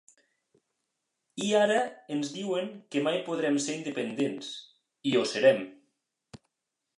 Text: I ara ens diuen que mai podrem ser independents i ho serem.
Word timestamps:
I 1.47 1.49
ara 1.59 1.81
ens 2.15 2.31
diuen 2.37 2.71
que 2.95 3.03
mai 3.09 3.19
podrem 3.29 3.61
ser 3.67 3.77
independents 3.83 4.51
i 5.11 5.15
ho 5.21 5.23
serem. 5.35 5.63